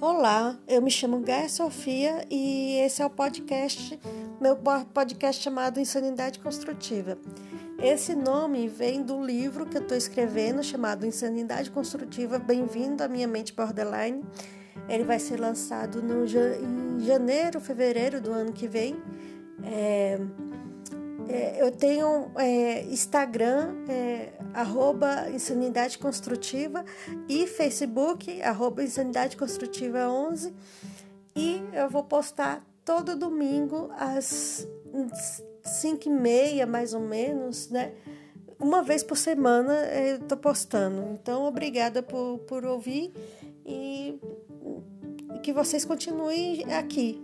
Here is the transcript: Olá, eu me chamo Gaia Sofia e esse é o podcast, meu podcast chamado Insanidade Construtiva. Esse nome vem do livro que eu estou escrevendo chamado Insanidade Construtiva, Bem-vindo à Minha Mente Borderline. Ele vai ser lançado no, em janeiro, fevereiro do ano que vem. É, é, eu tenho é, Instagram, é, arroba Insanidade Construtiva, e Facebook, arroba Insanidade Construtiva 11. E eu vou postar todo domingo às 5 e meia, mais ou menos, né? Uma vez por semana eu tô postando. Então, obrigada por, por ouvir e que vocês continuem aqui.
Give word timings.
Olá, 0.00 0.58
eu 0.66 0.82
me 0.82 0.90
chamo 0.90 1.20
Gaia 1.20 1.48
Sofia 1.48 2.26
e 2.30 2.78
esse 2.78 3.02
é 3.02 3.06
o 3.06 3.10
podcast, 3.10 3.98
meu 4.40 4.56
podcast 4.92 5.42
chamado 5.42 5.78
Insanidade 5.78 6.38
Construtiva. 6.38 7.16
Esse 7.82 8.14
nome 8.14 8.68
vem 8.68 9.02
do 9.02 9.24
livro 9.24 9.66
que 9.66 9.76
eu 9.76 9.82
estou 9.82 9.96
escrevendo 9.96 10.62
chamado 10.62 11.06
Insanidade 11.06 11.70
Construtiva, 11.70 12.38
Bem-vindo 12.38 13.02
à 13.02 13.08
Minha 13.08 13.26
Mente 13.26 13.52
Borderline. 13.52 14.24
Ele 14.88 15.04
vai 15.04 15.18
ser 15.18 15.40
lançado 15.40 16.02
no, 16.02 16.24
em 16.24 17.00
janeiro, 17.04 17.60
fevereiro 17.60 18.20
do 18.20 18.32
ano 18.32 18.52
que 18.52 18.68
vem. 18.68 18.96
É, 19.64 20.18
é, 21.28 21.62
eu 21.62 21.70
tenho 21.70 22.30
é, 22.36 22.82
Instagram, 22.84 23.74
é, 23.88 24.32
arroba 24.54 25.30
Insanidade 25.30 25.98
Construtiva, 25.98 26.84
e 27.28 27.46
Facebook, 27.46 28.40
arroba 28.42 28.82
Insanidade 28.82 29.36
Construtiva 29.36 30.08
11. 30.08 30.54
E 31.34 31.62
eu 31.72 31.88
vou 31.88 32.04
postar 32.04 32.64
todo 32.84 33.16
domingo 33.16 33.90
às 33.96 34.66
5 35.64 36.08
e 36.08 36.10
meia, 36.10 36.66
mais 36.66 36.92
ou 36.94 37.00
menos, 37.00 37.68
né? 37.70 37.92
Uma 38.58 38.82
vez 38.82 39.02
por 39.02 39.16
semana 39.16 39.72
eu 39.86 40.20
tô 40.20 40.36
postando. 40.36 41.08
Então, 41.12 41.44
obrigada 41.44 42.02
por, 42.02 42.38
por 42.46 42.64
ouvir 42.64 43.12
e 43.66 44.20
que 45.42 45.52
vocês 45.52 45.84
continuem 45.84 46.64
aqui. 46.72 47.20